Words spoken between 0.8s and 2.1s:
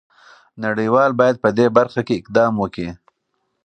وال باید په دې برخه